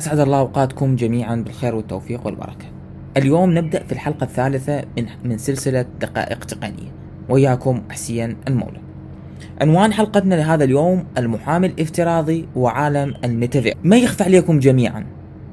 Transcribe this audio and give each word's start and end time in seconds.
أسعد 0.00 0.18
الله 0.18 0.38
أوقاتكم 0.38 0.96
جميعا 0.96 1.36
بالخير 1.36 1.74
والتوفيق 1.74 2.26
والبركة. 2.26 2.66
اليوم 3.16 3.58
نبدأ 3.58 3.84
في 3.84 3.92
الحلقة 3.92 4.24
الثالثة 4.24 4.82
من, 4.98 5.06
من 5.24 5.38
سلسلة 5.38 5.86
دقائق 6.00 6.44
تقنية. 6.44 6.92
وياكم 7.28 7.82
حسين 7.90 8.36
المولى. 8.48 8.80
عنوان 9.60 9.92
حلقتنا 9.92 10.34
لهذا 10.34 10.64
اليوم 10.64 11.04
المحامي 11.18 11.66
الافتراضي 11.66 12.48
وعالم 12.56 13.14
الميتافير 13.24 13.74
ما 13.84 13.96
يخفى 13.96 14.24
عليكم 14.24 14.58
جميعا 14.58 15.06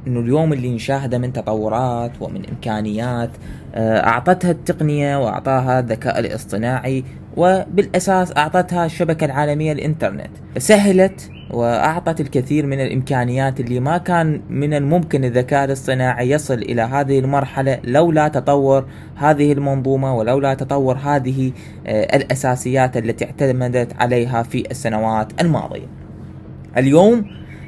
إنه 0.08 0.20
اليوم 0.20 0.54
اللي 0.54 0.75
نشاهده 0.75 1.18
من 1.18 1.34
تطورات 1.34 2.12
ومن 2.21 2.46
إمكانيات 2.50 3.30
آه، 3.75 4.07
أعطتها 4.07 4.52
التقنية 4.52 5.18
وأعطاها 5.18 5.80
الذكاء 5.80 6.20
الاصطناعي 6.20 7.04
وبالأساس 7.38 8.38
أعطتها 8.38 8.86
الشبكة 8.86 9.25
العالمية 9.25 9.71
الإنترنت. 9.71 10.32
سهلت 10.57 11.30
وأعطت 11.54 12.22
الكثير 12.22 12.66
من 12.66 12.80
الإمكانيات 12.80 13.60
اللي 13.60 13.80
ما 13.80 13.98
كان 13.98 14.42
من 14.50 14.74
الممكن 14.74 15.24
الذكاء 15.24 15.66
الاصطناعي 15.66 16.30
يصل 16.30 16.54
إلى 16.54 16.82
هذه 16.82 17.20
المرحلة 17.20 17.80
لولا 17.84 18.28
تطور 18.28 18.86
هذه 19.16 19.52
المنظومة 19.54 20.16
ولولا 20.16 20.54
تطور 20.54 20.97
هذه 20.97 21.52
آه، 21.88 22.16
الأساسيات 22.16 22.97
التي 22.97 23.25
اعتمدت 23.25 23.94
عليها 24.02 24.44
في 24.44 24.71
السنوات 24.71 25.42
الماضية. 25.42 25.88
اليوم 26.78 27.25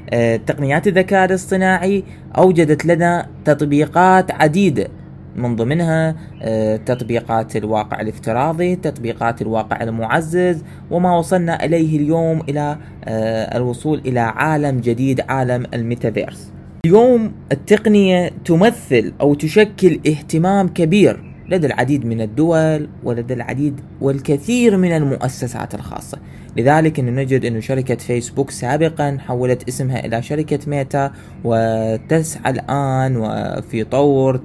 آه، 0.09 0.35
تقنيات 0.35 0.88
الذكاء 0.88 1.26
الاصطناعي 1.26 2.04
أوجدت 2.38 2.85
لنا 2.85 3.27
تطبيقات 3.45 4.31
عديدة 4.31 4.88
من 5.35 5.55
ضمنها 5.55 6.16
آه، 6.41 6.75
تطبيقات 6.75 7.55
الواقع 7.55 8.02
الافتراضي 8.02 8.76
تطبيقات 8.76 9.41
الواقع 9.41 9.84
المعزز 9.84 10.63
وما 10.91 11.17
وصلنا 11.17 11.66
إليه 11.66 11.98
اليوم 11.98 12.41
إلى 12.49 12.77
آه، 13.05 13.57
الوصول 13.57 14.02
إلى 14.05 14.20
عالم 14.20 14.79
جديد 14.79 15.21
عالم 15.29 15.66
الميتافيرس. 15.73 16.52
اليوم 16.85 17.31
التقنية 17.52 18.31
تمثل 18.45 19.13
أو 19.21 19.34
تشكل 19.34 19.99
اهتمام 20.07 20.67
كبير 20.67 21.24
لدى 21.49 21.68
العديد 21.68 22.05
من 22.05 22.21
الدول 22.21 22.90
ولدى 23.04 23.34
العديد 23.34 23.82
والكثير 24.01 24.77
من 24.77 24.91
المؤسسات 24.91 25.76
الخاصة. 25.76 26.18
لذلك 26.57 26.99
أن 26.99 27.15
نجد 27.15 27.46
أن 27.46 27.62
شركة 27.62 27.96
فيسبوك 27.96 28.52
سابقا 28.52 29.18
حولت 29.20 29.68
اسمها 29.68 30.05
إلى 30.05 30.21
شركة 30.21 30.60
ميتا 30.68 31.12
وتسعى 31.43 32.52
الآن 32.52 33.18
وفي 33.18 33.84
طور 33.84 34.37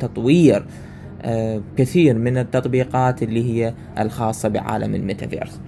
تطوير 0.00 0.66
آه، 1.22 1.62
كثير 1.76 2.18
من 2.18 2.38
التطبيقات 2.38 3.22
اللي 3.22 3.44
هي 3.44 3.74
الخاصة 3.98 4.48
بعالم 4.48 4.94
الميتافيرس. 4.94 5.60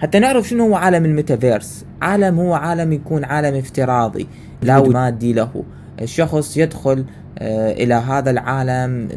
حتى 0.00 0.18
نعرف 0.18 0.48
شنو 0.48 0.66
هو 0.66 0.74
عالم 0.74 1.04
الميتافيرس. 1.04 1.84
عالم 2.02 2.40
هو 2.40 2.54
عالم 2.54 2.92
يكون 2.92 3.24
عالم 3.24 3.54
افتراضي 3.54 4.26
لا 4.62 4.82
مادي 4.88 5.32
له. 5.32 5.64
الشخص 6.02 6.56
يدخل 6.56 7.04
إلى 7.42 7.94
هذا 7.94 8.30
العالم 8.30 9.08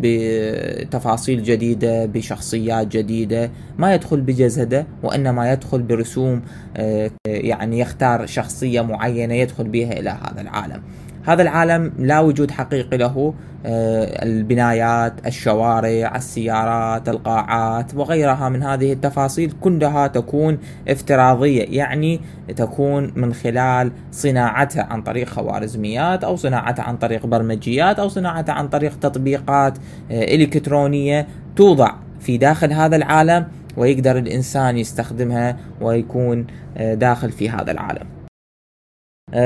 بتفاصيل 0.00 1.42
جديدة 1.42 2.06
بشخصيات 2.06 2.86
جديدة 2.86 3.50
ما 3.78 3.94
يدخل 3.94 4.20
بجسده 4.20 4.86
وإنما 5.02 5.52
يدخل 5.52 5.82
برسوم 5.82 6.42
آه، 6.76 7.10
يعني 7.26 7.78
يختار 7.78 8.26
شخصية 8.26 8.80
معينة 8.80 9.34
يدخل 9.34 9.68
بها 9.68 9.92
إلى 9.92 10.10
هذا 10.10 10.40
العالم. 10.40 10.82
هذا 11.24 11.42
العالم 11.42 11.92
لا 11.98 12.20
وجود 12.20 12.50
حقيقي 12.50 12.96
له 12.96 13.34
آه، 13.66 14.24
البنايات 14.24 15.26
الشوارع 15.26 16.16
السيارات 16.16 17.08
القاعات 17.08 17.94
وغيرها 17.94 18.48
من 18.48 18.62
هذه 18.62 18.92
التفاصيل 18.92 19.52
كلها 19.60 20.06
تكون 20.06 20.58
افتراضية 20.88 21.64
يعني 21.68 22.20
تكون 22.56 23.12
من 23.16 23.34
خلال 23.34 23.92
صناعتها 24.12 24.82
عن 24.82 25.02
طريق 25.02 25.28
خوارزميات 25.28 26.24
أو 26.24 26.36
صناعتها 26.36 26.82
عن 26.82 26.96
طريق 26.96 27.26
برمجيات 27.26 27.98
أو 27.98 28.08
صناعتها 28.08 28.52
عن 28.52 28.68
طريق 28.68 28.98
تطبيقات 28.98 29.78
آه، 30.10 30.34
إلكترونية 30.34 31.26
توضع 31.56 31.94
في 32.20 32.38
داخل 32.38 32.72
هذا 32.72 32.96
العالم 32.96 33.46
ويقدر 33.76 34.18
الإنسان 34.18 34.78
يستخدمها 34.78 35.56
ويكون 35.80 36.46
آه، 36.76 36.94
داخل 36.94 37.32
في 37.32 37.50
هذا 37.50 37.72
العالم. 37.72 38.21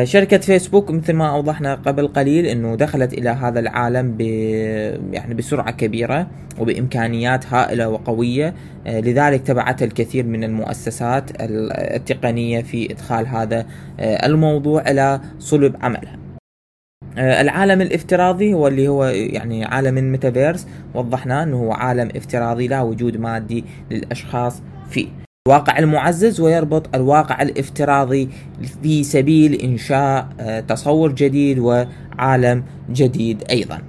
شركة 0.04 0.38
فيسبوك 0.38 0.90
مثل 0.90 1.12
ما 1.12 1.30
أوضحنا 1.30 1.74
قبل 1.74 2.08
قليل 2.08 2.46
أنه 2.46 2.74
دخلت 2.74 3.12
إلى 3.12 3.30
هذا 3.30 3.60
العالم 3.60 4.12
ب 4.16 4.20
يعني 5.12 5.34
بسرعة 5.34 5.70
كبيرة 5.70 6.26
وبإمكانيات 6.58 7.46
هائلة 7.46 7.88
وقوية. 7.88 8.54
آه، 8.86 9.00
لذلك 9.00 9.40
تبعتها 9.42 9.84
الكثير 9.84 10.26
من 10.26 10.44
المؤسسات 10.44 11.30
التقنية 11.40 12.62
في 12.62 12.92
إدخال 12.92 13.26
هذا 13.26 13.66
آه، 14.00 14.26
الموضوع 14.26 14.90
إلى 14.90 15.20
صلب 15.38 15.76
عملها. 15.82 16.18
العالم 17.18 17.80
الافتراضي 17.80 18.54
هو 18.54 18.68
اللي 18.68 18.88
هو 18.88 19.04
يعني 19.04 19.64
عالم 19.64 19.98
الميتافيرس 19.98 20.66
وضحنا 20.94 21.42
إنه 21.42 21.56
هو 21.56 21.72
عالم 21.72 22.08
افتراضي 22.16 22.68
لا 22.68 22.82
وجود 22.82 23.16
مادي 23.16 23.64
للأشخاص 23.90 24.62
فيه. 24.90 25.25
الواقع 25.46 25.78
المعزز 25.78 26.40
ويربط 26.40 26.94
الواقع 26.94 27.42
الافتراضي 27.42 28.28
في 28.82 29.04
سبيل 29.04 29.54
إنشاء 29.54 30.28
آه، 30.40 30.60
تصور 30.60 31.12
جديد 31.12 31.58
وعالم 31.58 32.64
جديد 32.90 33.44
أيضا. 33.50 33.82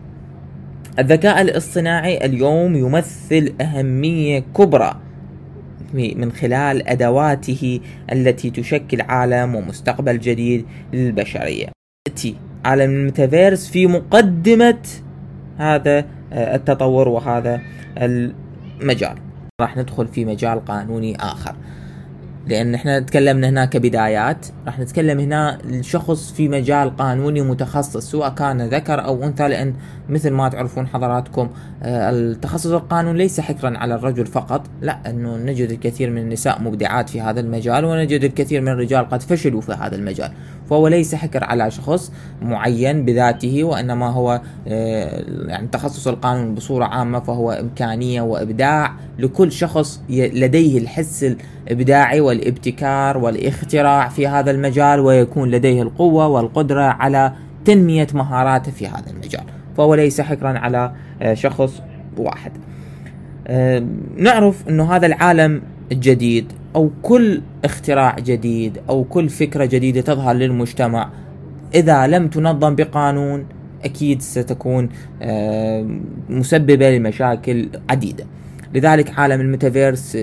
الذكاء 1.00 1.42
الاصطناعي 1.42 2.26
اليوم 2.26 2.76
يمثل 2.76 3.54
أهمية 3.62 4.40
كبرى 4.40 4.96
من 5.94 6.32
خلال 6.32 6.88
أدواته 6.88 7.80
التي 8.12 8.50
تشكل 8.50 9.02
عالم 9.02 9.56
ومستقبل 9.56 10.20
جديد 10.20 10.66
للبشرية. 10.94 11.68
يأتي 12.08 12.36
عالم 12.66 12.92
الميتافيرس 12.92 13.70
في 13.70 13.88
مقدمة 13.88 14.80
هذا 15.58 16.06
آه، 16.34 16.56
التطور 16.56 17.08
وهذا 17.08 17.62
المجال. 17.98 19.27
راح 19.62 19.78
ندخل 19.78 20.08
في 20.08 20.26
مجال 20.26 20.66
قانوني 20.66 21.16
آخر. 21.16 21.56
لأن 22.48 22.76
إحنا 22.76 23.00
تكلمنا 23.00 23.50
هنا 23.50 23.66
كبدايات 23.66 24.46
راح 24.66 24.80
نتكلم 24.80 25.20
هنا 25.20 25.60
الشخص 25.66 26.32
في 26.32 26.50
مجال 26.50 26.98
قانوني 26.98 27.42
متخصص 27.42 28.12
سواء 28.12 28.30
كان 28.30 28.62
ذكر 28.62 29.06
أو 29.06 29.24
أنثى 29.24 29.48
لأن 29.48 29.74
مثل 30.10 30.30
ما 30.30 30.50
تعرفون 30.50 30.88
حضراتكم 30.88 31.50
آه، 31.84 32.10
التخصص 32.10 32.72
القانون 32.72 33.16
ليس 33.16 33.40
حكرا 33.40 33.78
على 33.78 33.96
الرجل 33.96 34.26
فقط 34.26 34.68
لا 34.82 35.10
إنه 35.10 35.38
نجد 35.38 35.72
الكثير 35.72 36.10
من 36.10 36.18
النساء 36.18 36.62
مبدعات 36.62 37.10
في 37.10 37.22
هذا 37.22 37.40
المجال 37.40 37.86
ونجد 37.86 38.24
الكثير 38.24 38.62
من 38.62 38.68
الرجال 38.68 39.10
قد 39.10 39.22
فشلوا 39.22 39.62
في 39.62 39.72
هذا 39.72 39.96
المجال. 39.96 40.32
فهو 40.70 40.88
ليس 40.88 41.16
حكر 41.16 41.44
على 41.44 41.72
شخص 41.72 42.12
معين 42.42 43.06
بذاته 43.06 43.64
وإنما 43.64 44.10
هو 44.10 44.42
آه، 44.68 45.24
يعني 45.48 45.68
تخصص 45.68 46.08
القانون 46.08 46.56
بصورة 46.56 46.86
عامة 46.86 47.20
فهو 47.20 47.52
إمكانية 47.52 48.22
وإبداع 48.22 48.94
لكل 49.20 49.52
شخص 49.52 50.02
لديه 50.10 50.78
الحس 50.78 51.36
الإبداعي 51.68 52.22
والإبتكار 52.22 53.18
والإختراع 53.18 54.10
في 54.10 54.28
هذا 54.28 54.52
المجال 54.52 55.00
ويكون 55.00 55.52
لديه 55.52 55.82
القوة 55.82 56.28
والقدرة 56.28 56.82
على 56.82 57.34
تنمية 57.66 58.08
مهاراته 58.14 58.72
في 58.72 58.88
هذا 58.88 59.10
المجال. 59.14 59.44
فهو 59.78 59.96
ليس 59.96 60.22
حكرا 60.22 60.60
على 60.60 60.92
آه، 61.22 61.34
شخص 61.34 61.82
واحد. 62.18 62.52
آه، 63.48 63.84
نعرف 64.18 64.70
إنه 64.70 64.96
هذا 64.96 65.06
العالم 65.08 65.62
الجديد 65.92 66.54
أو 66.78 66.90
كل 67.02 67.42
اختراع 67.66 68.16
جديد 68.20 68.78
أو 68.90 69.04
كل 69.04 69.30
فكرة 69.30 69.66
جديدة 69.66 70.02
تظهر 70.02 70.36
للمجتمع. 70.36 71.10
إذا 71.76 72.08
لم 72.08 72.28
تنظم 72.28 72.76
بقانون 72.76 73.46
أكيد 73.86 74.22
ستكون 74.22 74.90
مسببة 76.30 76.98
لمشاكل 76.98 77.70
عديدة. 77.90 78.26
لذلك 78.74 79.20
عالم 79.20 79.42
الميتافيرس 79.42 80.18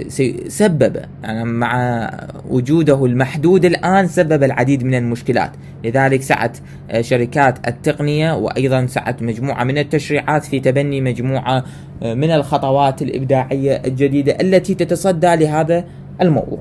سبب 0.49 0.97
يعني 1.23 1.45
مع 1.45 2.11
وجوده 2.49 3.05
المحدود 3.05 3.65
الآن 3.65 4.07
سبب 4.07 4.43
العديد 4.43 4.85
من 4.85 4.95
المشكلات. 4.95 5.51
لذلك 5.85 6.23
سعت 6.23 6.59
آه، 6.91 7.01
شركات 7.01 7.69
التقنية 7.69 8.37
وأيضا 8.37 8.87
سعت 8.87 9.23
مجموعة 9.23 9.65
من 9.65 9.79
التشريعات 9.79 10.45
في 10.45 10.61
تبني 10.61 11.01
مجموعة 11.01 11.65
آه، 12.03 12.15
من 12.15 12.31
الخطوات 12.31 13.03
الإبداعية 13.03 13.83
الجديدة 13.85 14.33
التي 14.41 14.75
تتصدى 14.75 15.37
لهذا 15.37 15.85
الموضوع 16.21 16.59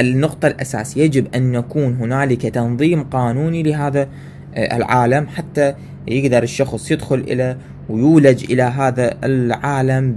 النقطة 0.00 0.48
الأساسية 0.48 1.02
يجب 1.02 1.34
أن 1.34 1.54
يكون 1.54 1.94
هنالك 1.94 2.42
تنظيم 2.42 3.02
قانوني 3.02 3.62
لهذا 3.62 4.08
آه، 4.54 4.76
العالم 4.76 5.26
حتى 5.26 5.74
يقدر 6.08 6.42
الشخص 6.42 6.90
يدخل 6.90 7.18
إلى 7.18 7.56
ويولج 7.88 8.52
إلى 8.52 8.62
هذا 8.62 9.14
العالم 9.24 10.16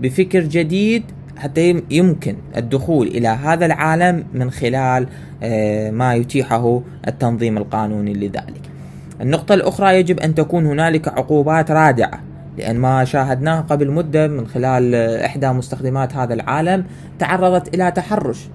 بفكر 0.00 0.40
جديد 0.40 1.02
حتى 1.36 1.82
يمكن 1.90 2.36
الدخول 2.56 3.06
إلى 3.06 3.28
هذا 3.28 3.66
العالم 3.66 4.24
من 4.34 4.50
خلال 4.50 5.06
آه، 5.42 5.90
ما 5.90 6.14
يتيحه 6.14 6.82
التنظيم 7.08 7.58
القانوني 7.58 8.14
لذلك. 8.14 8.60
النقطة 9.20 9.54
الأخرى 9.54 9.96
يجب 9.96 10.20
أن 10.20 10.34
تكون 10.34 10.66
هنالك 10.66 11.08
عقوبات 11.08 11.70
رادعة 11.70 12.25
لأن 12.58 12.76
ما 12.76 13.04
شاهدناه 13.04 13.60
قبل 13.60 13.90
مدة 13.90 14.28
من 14.28 14.46
خلال 14.46 14.94
إحدى 15.24 15.48
مستخدمات 15.48 16.16
هذا 16.16 16.34
العالم 16.34 16.84
تعرضت 17.18 17.74
إلى 17.74 17.90
تحرش. 17.90 18.48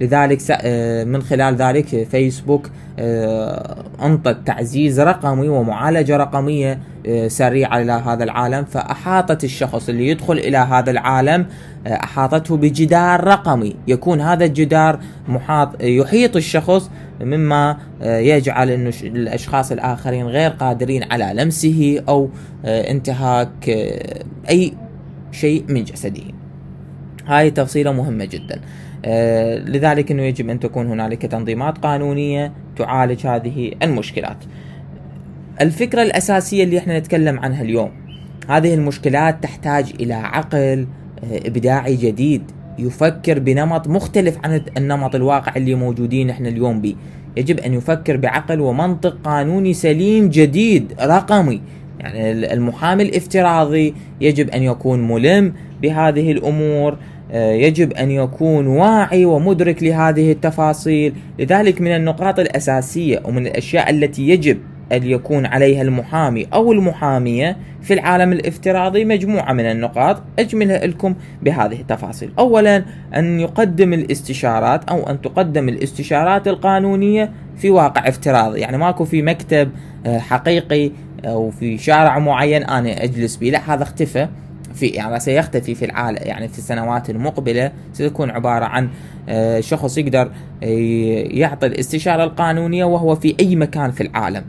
لذلك 0.00 0.42
آه، 0.50 1.04
من 1.04 1.22
خلال 1.22 1.56
ذلك 1.56 2.08
فيسبوك 2.10 2.70
آه، 2.98 3.76
أنطت 4.02 4.36
تعزيز 4.46 5.00
رقمي 5.00 5.48
ومعالجة 5.48 6.16
رقمية 6.16 6.78
آه، 7.06 7.28
سريعة 7.28 7.80
إلى 7.80 7.92
هذا 7.92 8.24
العالم 8.24 8.64
فأحاطت 8.64 9.44
الشخص 9.44 9.88
اللي 9.88 10.08
يدخل 10.08 10.38
إلى 10.38 10.56
هذا 10.56 10.90
العالم 10.90 11.46
أحاطته 11.86 12.56
بجدار 12.56 13.24
رقمي. 13.24 13.76
يكون 13.86 14.20
هذا 14.20 14.44
الجدار 14.44 14.98
محاط 15.28 15.82
يحيط 15.82 16.36
الشخص 16.36 16.90
مما 17.20 17.78
يجعل 18.02 18.70
إنه 18.70 18.92
الأشخاص 19.02 19.72
الآخرين 19.72 20.26
غير 20.26 20.50
قادرين 20.50 21.02
على 21.12 21.42
لمسه 21.42 22.02
أو 22.08 22.30
انتهاك 22.64 23.68
أي 24.50 24.72
شيء 25.32 25.64
من 25.68 25.84
جسده. 25.84 26.22
هاي 27.26 27.50
تفصيلة 27.50 27.92
مهمة 27.92 28.24
جدا. 28.24 28.60
آه 29.04 29.58
لذلك 29.58 30.10
إنه 30.10 30.22
يجب 30.22 30.50
أن 30.50 30.60
تكون 30.60 30.86
هنالك 30.86 31.22
تنظيمات 31.22 31.78
قانونية 31.78 32.52
تعالج 32.76 33.26
هذه 33.26 33.72
المشكلات. 33.82 34.36
الفكرة 35.60 36.02
الأساسية 36.02 36.64
اللي 36.64 36.78
إحنا 36.78 36.98
نتكلم 36.98 37.38
عنها 37.40 37.62
اليوم 37.62 37.90
هذه 38.48 38.74
المشكلات 38.74 39.42
تحتاج 39.42 39.92
إلى 40.00 40.14
عقل 40.14 40.58
آه 41.24 41.48
إبداعي 41.48 41.96
جديد. 41.96 42.42
يفكر 42.78 43.38
بنمط 43.38 43.88
مختلف 43.88 44.38
عن 44.44 44.60
النمط 44.76 45.14
الواقع 45.14 45.56
اللي 45.56 45.74
موجودين 45.74 46.30
إحنا 46.30 46.48
اليوم 46.48 46.80
به. 46.80 46.94
يجب 47.36 47.60
أن 47.60 47.74
يفكر 47.74 48.16
بعقل 48.16 48.60
ومنطق 48.60 49.16
قانوني 49.24 49.74
سليم 49.74 50.28
جديد 50.28 50.94
رقمي. 51.00 51.60
يعني 52.00 52.52
المحامي 52.52 53.02
الافتراضي 53.02 53.94
يجب 54.20 54.50
أن 54.50 54.62
يكون 54.62 55.08
ملم 55.08 55.52
بهذه 55.82 56.32
الأمور 56.32 56.96
آه، 57.32 57.52
يجب 57.52 57.92
أن 57.92 58.10
يكون 58.10 58.66
واعي 58.66 59.24
ومدرك 59.24 59.82
لهذه 59.82 60.32
التفاصيل. 60.32 61.14
لذلك 61.38 61.80
من 61.80 61.90
النقاط 61.90 62.38
الأساسية 62.38 63.22
ومن 63.24 63.46
الأشياء 63.46 63.90
التي 63.90 64.28
يجب 64.28 64.58
أن 64.92 65.06
يكون 65.06 65.46
عليها 65.46 65.82
المحامي 65.82 66.46
أو 66.52 66.72
المحامية 66.72 67.56
في 67.82 67.94
العالم 67.94 68.32
الافتراضي 68.32 69.04
مجموعة 69.04 69.52
من 69.52 69.64
النقاط. 69.64 70.22
أجملها 70.38 70.86
لكم 70.86 71.14
بهذه 71.42 71.80
التفاصيل. 71.80 72.32
أولا 72.38 72.84
أن 73.16 73.40
يقدم 73.40 73.92
الاستشارات 73.92 74.84
أو 74.84 75.10
أن 75.10 75.20
تقدم 75.20 75.68
الاستشارات 75.68 76.48
القانونية 76.48 77.32
في 77.56 77.70
واقع 77.70 78.08
افتراضي. 78.08 78.60
يعني 78.60 78.78
ماكو 78.78 79.04
في 79.04 79.22
مكتب 79.22 79.70
آه، 80.06 80.18
حقيقي 80.18 80.90
أو 81.24 81.50
في 81.50 81.78
شارع 81.78 82.18
معين 82.18 82.64
أنا 82.64 83.04
أجلس 83.04 83.36
به 83.36 83.50
لا 83.50 83.74
هذا 83.74 83.82
اختفى. 83.82 84.28
في 84.74 84.86
يعني 84.86 85.20
سيختفي 85.20 85.74
في 85.74 85.84
العالم 85.84 86.18
يعني 86.22 86.48
في 86.48 86.58
السنوات 86.58 87.10
المقبلة. 87.10 87.72
ستكون 87.92 88.30
عبارة 88.30 88.64
عن 88.64 88.88
آه، 89.28 89.60
شخص 89.60 89.98
يقدر 89.98 90.30
آه، 90.62 90.66
يعطي 91.30 91.66
الاستشارة 91.66 92.24
القانونية 92.24 92.84
وهو 92.84 93.14
في 93.14 93.34
أي 93.40 93.56
مكان 93.56 93.90
في 93.90 94.00
العالم. 94.00 94.44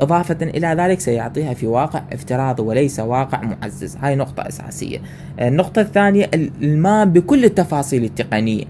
إضافة 0.00 0.36
إلى 0.42 0.66
ذلك 0.78 1.00
سيعطيها 1.00 1.54
في 1.54 1.66
واقع 1.66 2.02
افتراضي 2.12 2.62
وليس 2.62 3.00
واقع 3.00 3.40
معزز. 3.42 3.96
هاي 3.96 4.16
نقطة 4.16 4.48
أساسية. 4.48 4.98
النقطة 5.40 5.80
الثانية 5.80 6.30
المام 6.62 7.12
بكل 7.12 7.44
التفاصيل 7.44 8.04
التقنية. 8.04 8.64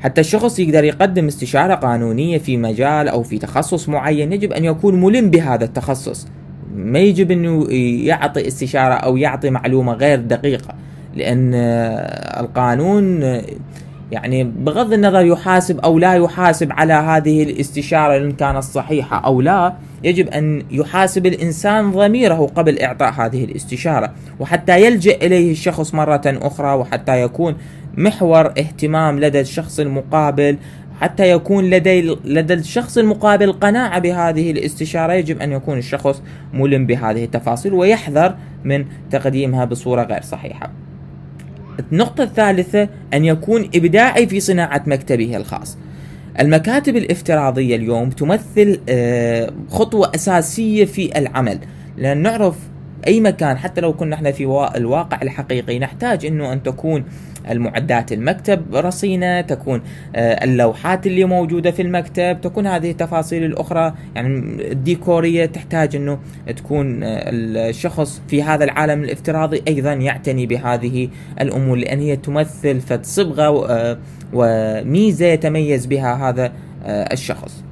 حتى 0.00 0.20
الشخص 0.20 0.58
يقدر 0.58 0.84
يقدم 0.84 1.26
استشارة 1.26 1.74
قانونية 1.74 2.38
في 2.38 2.56
مجال 2.56 3.08
أو 3.08 3.22
في 3.22 3.38
تخصص 3.38 3.88
معين 3.88 4.32
يجب 4.32 4.52
أن 4.52 4.64
يكون 4.64 5.00
ملم 5.00 5.30
بهذا 5.30 5.64
التخصص. 5.64 6.28
ما 6.74 6.98
يجب 6.98 7.30
أنه 7.30 7.66
يعطي 8.06 8.46
استشارة 8.46 8.94
أو 8.94 9.16
يعطي 9.16 9.50
معلومة 9.50 9.92
غير 9.92 10.20
دقيقة 10.20 10.74
لأن 11.14 11.54
القانون 12.40 13.22
يعني 14.12 14.44
بغض 14.44 14.92
النظر 14.92 15.24
يحاسب 15.26 15.80
أو 15.80 15.98
لا 15.98 16.14
يحاسب 16.14 16.72
على 16.72 16.92
هذه 16.92 17.42
الاستشارة 17.42 18.16
إن 18.16 18.32
كانت 18.32 18.62
صحيحة 18.62 19.16
أو 19.24 19.40
لا 19.40 19.74
يجب 20.04 20.28
أن 20.28 20.62
يحاسب 20.70 21.26
الإنسان 21.26 21.90
ضميره 21.90 22.46
قبل 22.46 22.78
إعطاء 22.78 23.12
هذه 23.12 23.44
الاستشارة 23.44 24.14
وحتى 24.40 24.86
يلجأ 24.86 25.14
إليه 25.14 25.52
الشخص 25.52 25.94
مرة 25.94 26.22
أخرى 26.26 26.74
وحتى 26.74 27.22
يكون 27.22 27.56
محور 27.96 28.46
اهتمام 28.46 29.20
لدى 29.20 29.40
الشخص 29.40 29.80
المقابل 29.80 30.56
حتى 31.00 31.30
يكون 31.30 31.70
لدي 31.70 32.16
لدى 32.24 32.54
الشخص 32.54 32.98
المقابل 32.98 33.52
قناعة 33.52 33.98
بهذه 33.98 34.50
الاستشارة. 34.50 35.12
يجب 35.12 35.40
أن 35.42 35.52
يكون 35.52 35.78
الشخص 35.78 36.22
ملم 36.52 36.86
بهذه 36.86 37.24
التفاصيل 37.24 37.72
ويحذر 37.72 38.34
من 38.64 38.84
تقديمها 39.10 39.64
بصورة 39.64 40.02
غير 40.02 40.22
صحيحة. 40.22 40.70
النقطة 41.92 42.24
الثالثة 42.24 42.88
أن 43.14 43.24
يكون 43.24 43.70
إبداعي 43.74 44.26
في 44.26 44.40
صناعة 44.40 44.82
مكتبه 44.86 45.36
الخاص. 45.36 45.78
المكاتب 46.40 46.96
الافتراضية 46.96 47.76
اليوم 47.76 48.10
تمثل 48.10 48.80
آه، 48.88 49.52
خطوة 49.68 50.12
أساسية 50.14 50.84
في 50.84 51.18
العمل. 51.18 51.58
لأن 51.96 52.22
نعرف 52.22 52.56
أي 53.06 53.20
مكان 53.20 53.58
حتى 53.58 53.80
لو 53.80 53.92
كنا 53.92 54.14
إحنا 54.14 54.32
في 54.32 54.70
الواقع 54.76 55.22
الحقيقي 55.22 55.78
نحتاج 55.78 56.26
أنه 56.26 56.52
أن 56.52 56.62
تكون 56.62 57.04
المعدات 57.50 58.12
المكتب 58.12 58.74
رصينة 58.74 59.40
تكون 59.40 59.82
آه، 60.16 60.44
اللوحات 60.44 61.06
اللي 61.06 61.24
موجودة 61.24 61.70
في 61.70 61.82
المكتب 61.82 62.40
تكون 62.40 62.66
هذه 62.66 62.90
التفاصيل 62.90 63.44
الأخرى. 63.44 63.94
يعني 64.14 64.38
الديكورية 64.72 65.46
تحتاج 65.46 65.96
أنه 65.96 66.18
تكون 66.56 67.02
آه، 67.02 67.30
الشخص 67.68 68.22
في 68.28 68.42
هذا 68.42 68.64
العالم 68.64 69.04
الافتراضي 69.04 69.62
أيضا 69.68 69.92
يعتني 69.92 70.46
بهذه 70.46 71.08
الأمور 71.40 71.76
لأن 71.76 71.98
هي 71.98 72.16
تمثل 72.16 72.80
فد 72.80 73.04
صبغة 73.04 73.98
وميزة 74.34 75.26
يتميز 75.26 75.86
بها 75.86 76.28
هذا 76.28 76.52
الشخص. 76.86 77.64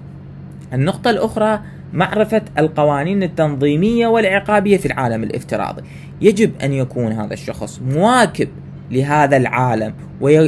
النقطة 0.72 1.10
الأخرى 1.10 1.60
معرفة 1.92 2.42
القوانين 2.58 3.22
التنظيمية 3.22 4.06
والعقابية 4.06 4.76
في 4.76 4.86
العالم 4.86 5.22
الافتراضي. 5.22 5.82
يجب 6.20 6.50
أن 6.62 6.72
يكون 6.72 7.12
هذا 7.12 7.34
الشخص 7.34 7.80
مواكب 7.88 8.48
لهذا 8.90 9.36
العالم 9.36 9.94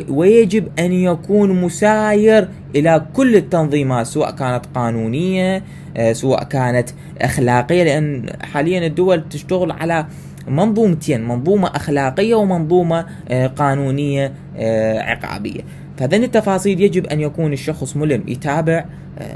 ويجب 0.09 0.69
أن 0.79 0.93
يكون 0.93 1.61
مساير 1.61 2.49
إلى 2.77 3.07
كل 3.15 3.37
التنظيمات 3.37 4.07
سواء 4.07 4.31
كانت 4.31 4.67
قانونية 4.75 5.63
آه، 5.97 6.13
سواء 6.13 6.45
كانت 6.45 6.91
أخلاقية 7.21 7.83
لأن 7.83 8.31
حاليا 8.53 8.87
الدول 8.87 9.29
تشتغل 9.29 9.71
على 9.73 10.07
منظومتين 10.49 11.29
منظومة 11.29 11.69
أخلاقية 11.69 12.35
ومنظومة 12.35 13.07
آه، 13.29 13.47
قانونية 13.47 14.33
آه، 14.57 14.99
عقابية. 15.01 15.61
فهذين 15.97 16.25
التفاصيل 16.25 16.81
يجب 16.81 17.07
أن 17.07 17.21
يكون 17.21 17.53
الشخص 17.53 17.97
ملم 17.97 18.25
يتابع 18.29 18.85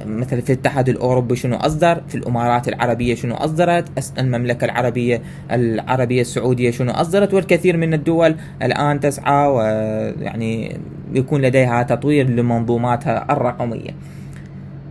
مثلا 0.06 0.40
في 0.40 0.52
الاتحاد 0.52 0.88
الأوروبي 0.88 1.36
شنو 1.36 1.56
أصدر 1.56 2.02
في 2.08 2.14
الإمارات 2.14 2.68
العربية 2.68 3.14
شنو 3.14 3.34
أصدرت 3.34 3.88
المملكة 4.18 4.64
العربيه 4.64 5.22
العربية 5.50 6.20
السعودية 6.20 6.70
شنو 6.70 6.92
أصدرت 6.92 7.34
والكثير 7.34 7.76
من 7.76 7.94
الدول 7.94 8.34
الآن 8.62 9.00
تسعى 9.00 9.48
ويعني 9.48 10.76
يكون 11.14 11.42
لديها 11.42 11.82
تطوير 11.82 12.30
لمنظوماتها 12.30 13.32
الرقمية. 13.32 13.90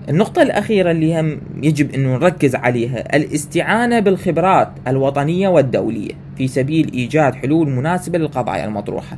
النقطة 0.10 0.42
الأخيرة 0.42 0.92
اللي 0.92 1.20
هم 1.20 1.38
يجب 1.62 1.92
أن 1.92 2.04
نركز 2.04 2.56
عليها 2.56 3.16
الاستعانة 3.16 4.00
بالخبرات 4.00 4.70
الوطنية 4.88 5.48
والدولية 5.48 6.12
في 6.38 6.48
سبيل 6.48 6.92
إيجاد 6.94 7.36
حلول 7.36 7.70
مناسبة 7.70 8.18
للقضايا 8.18 8.66
المطروحة. 8.66 9.18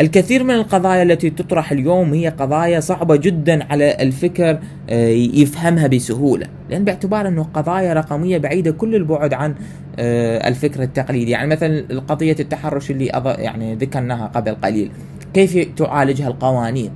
الكثير 0.00 0.44
من 0.44 0.54
القضايا 0.54 1.02
التي 1.02 1.30
تطرح 1.30 1.72
اليوم 1.72 2.14
هي 2.14 2.28
قضايا 2.28 2.80
صعبة 2.80 3.16
جدا 3.16 3.64
على 3.72 3.96
الفكر 4.00 4.58
آه، 4.90 5.08
يفهمها 5.08 5.86
بسهولة. 5.86 6.46
لأن 6.70 6.84
باعتبار 6.84 7.28
أنه 7.28 7.42
قضايا 7.54 7.94
رقمية 7.94 8.38
بعيدة 8.38 8.70
كل 8.70 8.94
البعد 8.94 9.34
عن 9.34 9.54
آه، 9.98 10.48
الفكر 10.48 10.82
التقليدي. 10.82 11.30
يعني 11.30 11.46
مثلا 11.50 12.00
قضية 12.00 12.36
التحرش 12.40 12.90
اللي 12.90 13.06
يعني 13.38 13.74
ذكرناها 13.74 14.26
قبل 14.26 14.54
قليل. 14.54 14.90
كيف 15.34 15.68
تعالجها 15.76 16.28
القوانين؟ 16.28 16.90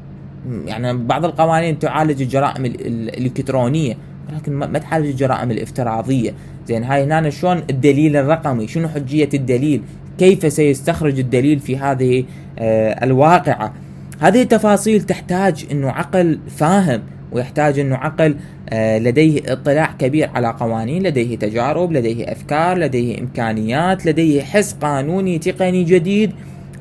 يعني 0.66 0.92
بعض 0.98 1.24
القوانين 1.24 1.78
تعالج 1.78 2.22
الجرائم 2.22 2.64
الإلكترونية 2.64 3.96
ولكن 4.32 4.52
ما 4.52 4.78
تعالج 4.78 5.06
الجرائم 5.06 5.50
الافتراضية. 5.50 6.34
زين 6.66 6.84
هاي 6.84 7.04
هنا 7.04 7.30
شلون 7.30 7.62
الدليل 7.70 8.16
الرقمي؟ 8.16 8.68
شنو 8.68 8.88
حجية 8.88 9.28
الدليل؟ 9.34 9.82
كيف 10.18 10.52
سيستخرج 10.52 11.18
الدليل 11.18 11.58
في 11.58 11.76
هذه 11.76 12.24
آه، 12.58 13.04
الواقعة. 13.04 13.74
هذه 14.20 14.42
التفاصيل 14.42 15.02
تحتاج 15.02 15.66
إنه 15.70 15.90
عقل 15.90 16.38
فاهم 16.48 17.02
ويحتاج 17.32 17.78
إنه 17.78 17.96
عقل 17.96 18.36
آه، 18.70 18.98
لديه 18.98 19.40
اطلاع 19.46 19.94
كبير 19.98 20.30
على 20.34 20.48
قوانين 20.48 21.02
لديه 21.02 21.38
تجارب 21.38 21.92
لديه 21.92 22.32
أفكار 22.32 22.78
لديه 22.78 23.20
إمكانيات 23.20 24.06
لديه 24.06 24.42
حس 24.42 24.72
قانوني 24.72 25.38
تقني 25.38 25.84
جديد. 25.84 26.32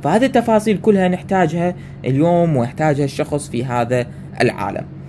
فهذه 0.04 0.26
التفاصيل 0.26 0.78
كلها 0.78 1.08
نحتاجها 1.08 1.76
اليوم 2.06 2.58
ويحتاجها 2.58 3.06
الشخص 3.06 3.50
في 3.50 3.66
هذا 3.66 4.06
العالم. 4.42 5.01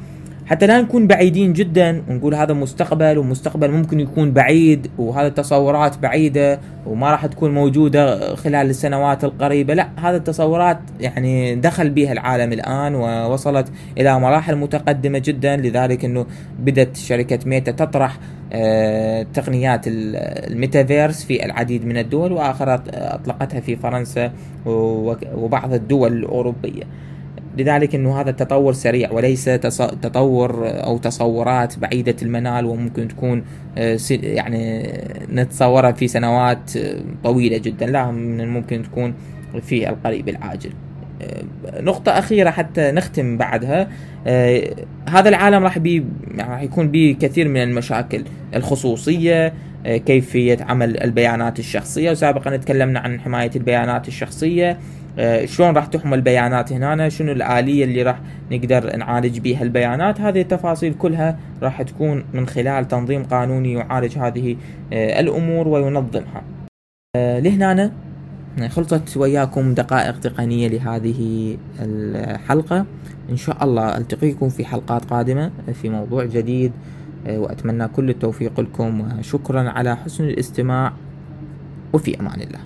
حتى 0.46 0.66
لا 0.66 0.80
نكون 0.80 1.06
بعيدين 1.06 1.52
جدا 1.52 2.02
ونقول 2.08 2.34
هذا 2.34 2.54
مستقبل 2.54 3.18
ومستقبل 3.18 3.70
ممكن 3.70 4.00
يكون 4.00 4.32
بعيد 4.32 4.90
وهذا 4.98 5.26
التصورات 5.26 5.98
بعيدة 5.98 6.60
وما 6.86 7.10
راح 7.10 7.26
تكون 7.26 7.54
موجودة 7.54 8.34
خلال 8.34 8.70
السنوات 8.70 9.24
القريبة. 9.24 9.74
لا 9.74 9.88
هذا 9.96 10.16
التصورات 10.16 10.78
يعني 11.00 11.54
دخل 11.54 11.90
بها 11.90 12.12
العالم 12.12 12.52
الآن 12.52 12.94
ووصلت 12.94 13.68
إلى 13.98 14.20
مراحل 14.20 14.56
متقدمة 14.56 15.18
جدا. 15.18 15.56
لذلك 15.56 16.04
أنه 16.04 16.26
بدأت 16.58 16.96
شركة 16.96 17.38
ميتا 17.46 17.72
تطرح 17.72 18.18
آه، 18.52 19.26
تقنيات 19.34 19.80
الميتافيرس 19.86 21.24
في 21.24 21.44
العديد 21.44 21.86
من 21.86 21.98
الدول 21.98 22.32
وآخرها 22.32 22.82
أطلقتها 22.88 23.60
في 23.60 23.76
فرنسا 23.76 24.32
وبعض 24.66 25.72
الدول 25.72 26.12
الأوروبية. 26.12 26.82
لذلك 27.58 27.94
إنه 27.94 28.20
هذا 28.20 28.30
التطور 28.30 28.72
سريع 28.72 29.12
وليس 29.12 29.44
تطور 30.02 30.62
أو 30.64 30.98
تصورات 30.98 31.78
بعيدة 31.78 32.16
المنال 32.22 32.64
وممكن 32.64 33.08
تكون 33.08 33.44
آه، 33.78 33.98
يعني 34.10 34.92
نتصورها 35.32 35.92
في 35.92 36.08
سنوات 36.08 36.76
آه، 36.76 37.00
طويلة 37.24 37.58
جدا. 37.58 37.86
لا 37.86 38.10
من 38.10 38.40
الممكن 38.40 38.82
تكون 38.82 39.14
في 39.62 39.88
القريب 39.88 40.28
العاجل. 40.28 40.70
آه، 41.22 41.80
نقطة 41.80 42.18
أخيرة 42.18 42.50
حتى 42.50 42.90
نختم 42.90 43.36
بعدها. 43.36 43.88
هذا 45.08 45.28
العالم 45.28 45.64
راح 45.64 45.78
بي 45.78 46.04
راح 46.38 46.62
يكون 46.62 46.88
به 46.88 47.16
كثير 47.20 47.48
من 47.48 47.62
المشاكل 47.62 48.24
الخصوصية 48.54 49.52
كيفية 49.84 50.58
عمل 50.60 51.02
البيانات 51.02 51.58
الشخصية. 51.58 52.10
وسابقا 52.10 52.56
تكلمنا 52.56 53.00
عن 53.00 53.20
حماية 53.20 53.50
البيانات 53.56 54.08
الشخصية. 54.08 54.78
شلون 55.44 55.76
راح 55.76 55.86
تحمل 55.86 56.18
البيانات 56.18 56.72
هنا 56.72 57.08
شنو 57.08 57.32
الآلية 57.32 57.84
اللي 57.84 58.02
راح 58.02 58.20
نقدر 58.52 58.96
نعالج 58.96 59.38
بها 59.38 59.62
البيانات؟ 59.62 60.20
هذه 60.20 60.40
التفاصيل 60.40 60.94
كلها 60.94 61.38
راح 61.62 61.82
تكون 61.82 62.24
من 62.32 62.46
خلال 62.46 62.88
تنظيم 62.88 63.24
قانوني 63.24 63.72
يعالج 63.72 64.18
هذه 64.18 64.56
آه، 64.92 65.20
الأمور 65.20 65.68
وينظمها. 65.68 66.42
آه، 67.16 67.38
لهنا 67.38 67.92
خلصت 68.68 69.16
وياكم 69.16 69.74
دقائق 69.74 70.20
تقنية 70.20 70.68
لهذه 70.68 71.56
الحلقة. 71.80 72.86
إن 73.30 73.36
شاء 73.36 73.64
الله 73.64 73.96
ألتقيكم 73.96 74.48
في 74.48 74.64
حلقات 74.64 75.04
قادمة 75.04 75.50
في 75.82 75.88
موضوع 75.88 76.24
جديد 76.24 76.72
وأتمنى 77.28 77.88
كل 77.88 78.10
التوفيق 78.10 78.60
لكم 78.60 79.18
وشكرا 79.18 79.70
على 79.70 79.96
حسن 79.96 80.24
الاستماع 80.24 80.92
وفي 81.92 82.20
أمان 82.20 82.40
الله. 82.40 82.60